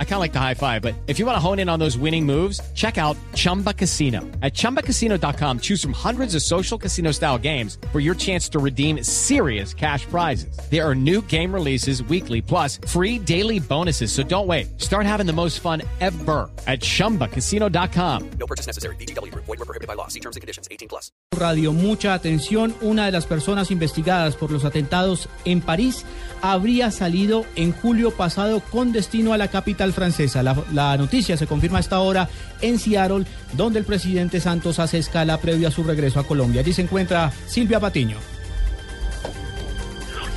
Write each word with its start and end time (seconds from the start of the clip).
I 0.00 0.04
kind 0.04 0.14
of 0.14 0.20
like 0.20 0.32
the 0.32 0.40
high 0.40 0.54
five, 0.54 0.82
but 0.82 0.94
if 1.06 1.20
you 1.20 1.26
want 1.26 1.36
to 1.36 1.40
hone 1.40 1.60
in 1.60 1.68
on 1.68 1.78
those 1.78 1.96
winning 1.96 2.26
moves, 2.26 2.60
check 2.74 2.98
out 2.98 3.16
Chumba 3.34 3.72
Casino. 3.72 4.22
At 4.42 4.54
ChumbaCasino.com, 4.54 5.60
choose 5.60 5.80
from 5.80 5.92
hundreds 5.92 6.34
of 6.34 6.42
social 6.42 6.76
casino 6.76 7.12
style 7.12 7.38
games 7.38 7.78
for 7.92 8.00
your 8.00 8.16
chance 8.16 8.48
to 8.48 8.58
redeem 8.58 9.04
serious 9.04 9.72
cash 9.72 10.04
prizes. 10.06 10.58
There 10.68 10.84
are 10.84 10.96
new 10.96 11.22
game 11.22 11.54
releases 11.54 12.02
weekly, 12.02 12.42
plus 12.42 12.80
free 12.88 13.20
daily 13.20 13.60
bonuses. 13.60 14.10
So 14.10 14.24
don't 14.24 14.48
wait. 14.48 14.80
Start 14.80 15.06
having 15.06 15.26
the 15.26 15.32
most 15.32 15.60
fun 15.60 15.82
ever 16.00 16.50
at 16.66 16.80
ChumbaCasino.com. 16.80 18.30
No 18.40 18.46
purchase 18.48 18.66
necessary. 18.66 18.96
BGW. 18.96 19.32
Void 19.34 19.46
were 19.46 19.56
prohibited 19.58 19.86
by 19.86 19.94
law. 19.94 20.08
See 20.08 20.20
terms 20.20 20.34
and 20.34 20.40
conditions. 20.40 20.66
18 20.72 20.88
plus. 20.88 21.12
Radio, 21.36 21.72
mucha 21.72 22.14
atención. 22.14 22.74
Una 22.80 23.06
de 23.06 23.12
las 23.12 23.26
personas 23.26 23.70
investigadas 23.70 24.34
por 24.34 24.50
los 24.50 24.64
atentados 24.64 25.28
en 25.44 25.60
París 25.60 26.04
habría 26.42 26.90
salido 26.90 27.44
en 27.54 27.72
julio 27.72 28.10
pasado 28.10 28.60
con 28.60 28.92
destino 28.92 29.32
a 29.32 29.38
la 29.38 29.48
capital 29.48 29.87
francesa. 29.92 30.42
La, 30.42 30.56
la, 30.72 30.96
noticia 30.96 31.36
se 31.36 31.46
confirma 31.46 31.78
a 31.78 31.80
esta 31.80 32.00
hora 32.00 32.28
en 32.60 32.78
Seattle, 32.78 33.24
donde 33.54 33.78
el 33.78 33.84
presidente 33.84 34.40
Santos 34.40 34.78
hace 34.78 34.98
escala 34.98 35.38
previo 35.38 35.68
a 35.68 35.70
su 35.70 35.82
regreso 35.84 36.20
a 36.20 36.26
Colombia. 36.26 36.60
Allí 36.60 36.72
se 36.72 36.82
encuentra 36.82 37.32
Silvia 37.46 37.80
Patiño. 37.80 38.37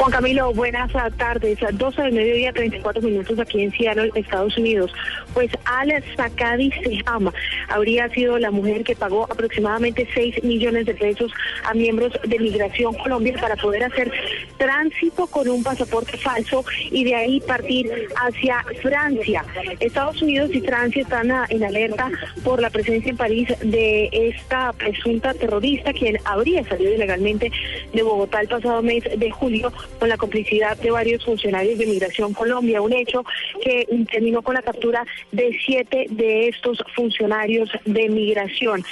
Juan 0.01 0.13
Camilo, 0.13 0.51
buenas 0.51 0.91
tardes. 1.15 1.59
12 1.73 2.01
del 2.01 2.13
mediodía, 2.13 2.51
34 2.51 3.03
minutos 3.03 3.37
aquí 3.37 3.61
en 3.61 3.71
Seattle, 3.71 4.09
Estados 4.15 4.57
Unidos. 4.57 4.91
Pues 5.35 5.51
Al 5.65 5.93
Sakadi 6.17 6.71
Seham 6.71 7.31
habría 7.67 8.09
sido 8.09 8.39
la 8.39 8.49
mujer 8.49 8.83
que 8.83 8.95
pagó 8.95 9.25
aproximadamente 9.25 10.07
6 10.11 10.43
millones 10.43 10.87
de 10.87 10.95
pesos 10.95 11.31
a 11.65 11.75
miembros 11.75 12.13
de 12.23 12.39
Migración 12.39 12.95
Colombia 12.95 13.35
para 13.39 13.55
poder 13.57 13.83
hacer 13.83 14.11
tránsito 14.57 15.27
con 15.27 15.47
un 15.47 15.61
pasaporte 15.63 16.17
falso 16.17 16.65
y 16.89 17.03
de 17.03 17.13
ahí 17.13 17.39
partir 17.39 17.91
hacia 18.15 18.65
Francia. 18.81 19.45
Estados 19.79 20.19
Unidos 20.23 20.49
y 20.51 20.61
Francia 20.61 21.03
están 21.03 21.31
en 21.49 21.63
alerta 21.63 22.09
por 22.43 22.59
la 22.59 22.71
presencia 22.71 23.11
en 23.11 23.17
París 23.17 23.49
de 23.61 24.09
esta 24.11 24.73
presunta 24.73 25.35
terrorista 25.35 25.93
quien 25.93 26.17
habría 26.25 26.63
salido 26.63 26.91
ilegalmente 26.91 27.51
de 27.93 28.01
Bogotá 28.01 28.41
el 28.41 28.47
pasado 28.47 28.81
mes 28.81 29.03
de 29.03 29.29
julio 29.29 29.71
con 29.99 30.09
la 30.09 30.17
complicidad 30.17 30.77
de 30.77 30.91
varios 30.91 31.23
funcionarios 31.23 31.77
de 31.77 31.85
Migración 31.85 32.33
Colombia, 32.33 32.81
un 32.81 32.93
hecho 32.93 33.23
que 33.63 33.87
terminó 34.11 34.41
con 34.41 34.55
la 34.55 34.61
captura 34.61 35.05
de 35.31 35.57
siete 35.65 36.07
de 36.09 36.47
estos 36.49 36.83
funcionarios 36.95 37.69
de 37.85 38.09
migración 38.09 38.83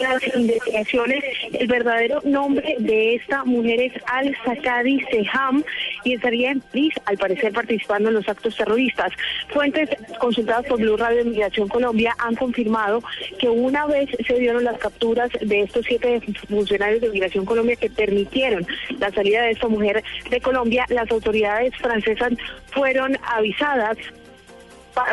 las 0.00 0.22
investigaciones, 0.34 1.24
el 1.52 1.66
verdadero 1.66 2.20
nombre 2.24 2.76
de 2.78 3.16
esta 3.16 3.44
mujer 3.44 3.80
es 3.80 3.92
Al-Sakadi 4.06 5.00
Seham 5.10 5.62
y 6.04 6.14
estaría 6.14 6.50
en 6.52 6.60
París, 6.60 6.94
al 7.04 7.18
parecer 7.18 7.52
participando 7.52 8.08
en 8.08 8.14
los 8.16 8.28
actos 8.28 8.56
terroristas. 8.56 9.12
Fuentes 9.48 9.90
consultadas 10.18 10.66
por 10.66 10.80
Blue 10.80 10.96
Radio 10.96 11.24
Migración 11.24 11.68
Colombia 11.68 12.14
han 12.18 12.34
confirmado 12.34 13.02
que 13.38 13.48
una 13.48 13.86
vez 13.86 14.08
se 14.26 14.34
dieron 14.34 14.64
las 14.64 14.78
capturas 14.78 15.30
de 15.40 15.62
estos 15.62 15.84
siete 15.86 16.20
funcionarios 16.48 17.00
de 17.00 17.10
Migración 17.10 17.44
Colombia 17.44 17.76
que 17.76 17.90
permitieron 17.90 18.66
la 18.98 19.10
salida 19.10 19.42
de 19.42 19.50
esta 19.52 19.68
mujer 19.68 20.02
de 20.30 20.40
Colombia, 20.40 20.86
las 20.88 21.10
autoridades 21.10 21.76
francesas 21.76 22.32
fueron 22.72 23.18
avisadas 23.24 23.96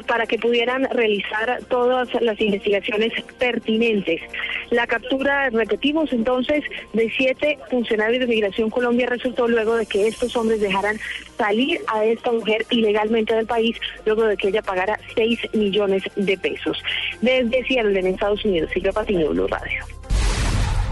para 0.07 0.25
que 0.25 0.37
pudieran 0.37 0.87
realizar 0.91 1.59
todas 1.69 2.09
las 2.21 2.39
investigaciones 2.41 3.13
pertinentes. 3.37 4.21
La 4.71 4.87
captura, 4.87 5.49
repetimos 5.49 6.11
entonces, 6.13 6.63
de 6.93 7.09
siete 7.15 7.59
funcionarios 7.69 8.21
de 8.21 8.27
Migración 8.27 8.69
Colombia 8.69 9.07
resultó 9.07 9.47
luego 9.47 9.75
de 9.75 9.85
que 9.85 10.07
estos 10.07 10.35
hombres 10.35 10.61
dejaran 10.61 10.99
salir 11.37 11.79
a 11.87 12.05
esta 12.05 12.31
mujer 12.31 12.65
ilegalmente 12.69 13.33
del 13.33 13.47
país, 13.47 13.77
luego 14.05 14.25
de 14.25 14.37
que 14.37 14.49
ella 14.49 14.61
pagara 14.61 14.99
6 15.15 15.39
millones 15.53 16.03
de 16.15 16.37
pesos. 16.37 16.81
Desde 17.21 17.65
Seattle, 17.65 17.99
en 17.99 18.07
Estados 18.07 18.43
Unidos, 18.45 18.69
Silvia 18.73 18.91
Patiño, 18.91 19.29
Blue 19.29 19.47
Radio. 19.47 19.98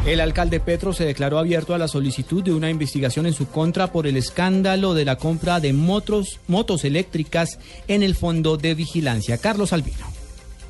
El 0.07 0.21
alcalde 0.21 0.61
Petro 0.61 0.93
se 0.93 1.03
declaró 1.03 1.37
abierto 1.37 1.75
a 1.75 1.77
la 1.77 1.89
solicitud 1.89 2.41
de 2.41 2.53
una 2.53 2.69
investigación 2.69 3.25
en 3.25 3.33
su 3.33 3.49
contra 3.49 3.87
por 3.87 4.07
el 4.07 4.15
escándalo 4.15 4.93
de 4.93 5.03
la 5.03 5.17
compra 5.17 5.59
de 5.59 5.73
motos, 5.73 6.39
motos 6.47 6.85
eléctricas 6.85 7.59
en 7.89 8.03
el 8.03 8.15
Fondo 8.15 8.55
de 8.55 8.73
Vigilancia. 8.73 9.37
Carlos 9.37 9.73
Albino. 9.73 10.05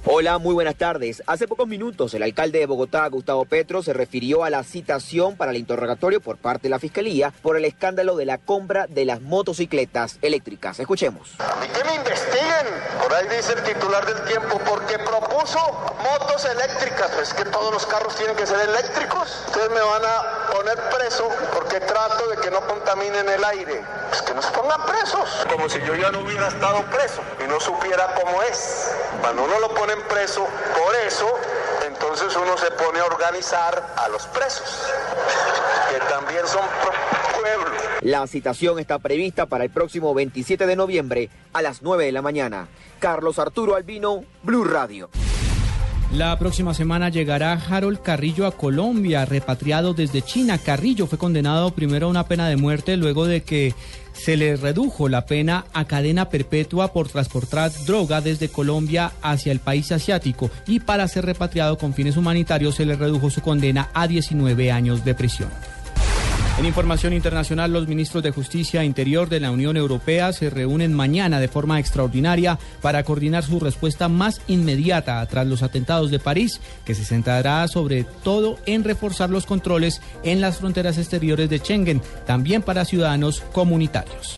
Hola, 0.05 0.39
muy 0.39 0.55
buenas 0.55 0.75
tardes. 0.75 1.21
Hace 1.27 1.47
pocos 1.47 1.67
minutos 1.67 2.15
el 2.15 2.23
alcalde 2.23 2.57
de 2.57 2.65
Bogotá, 2.65 3.05
Gustavo 3.09 3.45
Petro, 3.45 3.83
se 3.83 3.93
refirió 3.93 4.43
a 4.43 4.49
la 4.49 4.63
citación 4.63 5.35
para 5.35 5.51
el 5.51 5.57
interrogatorio 5.57 6.19
por 6.19 6.37
parte 6.37 6.63
de 6.63 6.69
la 6.69 6.79
Fiscalía 6.79 7.31
por 7.43 7.57
el 7.57 7.65
escándalo 7.65 8.15
de 8.15 8.25
la 8.25 8.39
compra 8.39 8.87
de 8.87 9.05
las 9.05 9.21
motocicletas 9.21 10.17
eléctricas. 10.23 10.79
Escuchemos. 10.79 11.35
A 11.37 11.59
mí 11.61 11.67
que 11.67 11.83
me 11.83 11.93
ahí 13.17 13.27
dice 13.27 13.53
el 13.53 13.63
titular 13.63 14.05
del 14.05 14.23
tiempo, 14.25 14.59
porque 14.59 14.99
propuso 14.99 15.59
motos 16.03 16.45
eléctricas. 16.45 17.11
Es 17.17 17.33
que 17.33 17.45
todos 17.45 17.73
los 17.73 17.85
carros 17.85 18.15
tienen 18.15 18.35
que 18.35 18.45
ser 18.45 18.59
eléctricos. 18.59 19.43
Ustedes 19.47 19.69
me 19.71 19.81
van 19.81 20.05
a 20.05 20.47
poner 20.51 20.77
preso 20.89 21.29
porque 21.53 21.79
trato 21.81 22.27
de 22.27 22.37
que 22.37 22.51
no 22.51 22.61
contaminen 22.61 23.27
el 23.27 23.43
aire. 23.43 23.83
Pues 24.09 24.21
que 24.21 24.33
nos 24.33 24.45
pongan 24.47 24.83
presos, 24.85 25.45
como 25.49 25.67
si 25.67 25.81
yo 25.81 25.95
ya 25.95 26.11
no 26.11 26.19
hubiera 26.19 26.47
estado 26.47 26.81
preso 26.85 27.21
y 27.43 27.47
no 27.47 27.59
supiera 27.59 28.13
cómo 28.21 28.41
es. 28.43 28.91
Cuando 29.21 29.43
uno 29.43 29.59
lo 29.59 29.69
pone 29.73 29.95
preso 29.97 30.47
por 30.77 30.95
eso, 30.95 31.27
entonces 31.87 32.35
uno 32.35 32.57
se 32.57 32.71
pone 32.71 32.99
a 32.99 33.05
organizar 33.05 33.83
a 33.97 34.07
los 34.09 34.27
presos, 34.27 34.67
que 35.89 35.99
también 36.01 36.47
son 36.47 36.61
La 38.01 38.25
citación 38.27 38.79
está 38.79 38.99
prevista 38.99 39.47
para 39.47 39.63
el 39.63 39.69
próximo 39.69 40.13
27 40.13 40.65
de 40.65 40.75
noviembre 40.75 41.29
a 41.53 41.61
las 41.61 41.81
9 41.81 42.05
de 42.05 42.11
la 42.11 42.21
mañana. 42.21 42.67
Carlos 42.99 43.39
Arturo 43.39 43.75
Albino, 43.75 44.23
Blue 44.43 44.63
Radio. 44.63 45.09
La 46.13 46.39
próxima 46.39 46.73
semana 46.73 47.09
llegará 47.09 47.53
Harold 47.53 48.01
Carrillo 48.01 48.47
a 48.47 48.53
Colombia, 48.53 49.25
repatriado 49.25 49.93
desde 49.93 50.21
China. 50.21 50.57
Carrillo 50.57 51.05
fue 51.05 51.17
condenado 51.17 51.71
primero 51.71 52.07
a 52.07 52.09
una 52.09 52.27
pena 52.27 52.47
de 52.47 52.55
muerte, 52.55 52.95
luego 52.95 53.25
de 53.25 53.43
que 53.43 53.75
se 54.13 54.37
le 54.37 54.55
redujo 54.55 55.09
la 55.09 55.25
pena 55.25 55.65
a 55.73 55.85
cadena 55.85 56.29
perpetua 56.29 56.93
por 56.93 57.09
transportar 57.09 57.71
droga 57.85 58.21
desde 58.21 58.47
Colombia 58.47 59.11
hacia 59.21 59.51
el 59.51 59.59
país 59.59 59.91
asiático 59.91 60.49
y 60.65 60.79
para 60.79 61.07
ser 61.09 61.25
repatriado 61.25 61.77
con 61.77 61.93
fines 61.93 62.15
humanitarios 62.15 62.75
se 62.75 62.85
le 62.85 62.95
redujo 62.95 63.29
su 63.29 63.41
condena 63.41 63.89
a 63.93 64.07
19 64.07 64.71
años 64.71 65.03
de 65.03 65.13
prisión. 65.13 65.49
En 66.57 66.65
información 66.65 67.13
internacional, 67.13 67.71
los 67.71 67.87
ministros 67.87 68.23
de 68.23 68.31
Justicia 68.31 68.81
e 68.81 68.85
Interior 68.85 69.29
de 69.29 69.39
la 69.39 69.51
Unión 69.51 69.77
Europea 69.77 70.33
se 70.33 70.49
reúnen 70.49 70.91
mañana 70.91 71.39
de 71.39 71.47
forma 71.47 71.79
extraordinaria 71.79 72.57
para 72.81 73.03
coordinar 73.03 73.43
su 73.43 73.59
respuesta 73.59 74.09
más 74.09 74.41
inmediata 74.47 75.23
tras 75.27 75.45
los 75.45 75.61
atentados 75.61 76.09
de 76.09 76.17
París, 76.17 76.59
que 76.83 76.95
se 76.95 77.05
centrará 77.05 77.67
sobre 77.67 78.05
todo 78.23 78.57
en 78.65 78.83
reforzar 78.83 79.29
los 79.29 79.45
controles 79.45 80.01
en 80.23 80.41
las 80.41 80.57
fronteras 80.57 80.97
exteriores 80.97 81.47
de 81.47 81.59
Schengen, 81.59 82.01
también 82.25 82.63
para 82.63 82.85
ciudadanos 82.85 83.41
comunitarios. 83.51 84.35